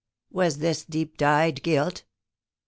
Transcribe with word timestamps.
Was 0.31 0.57
this 0.57 0.83
deep 0.83 1.15
dyed 1.15 1.61
guilt? 1.61 2.05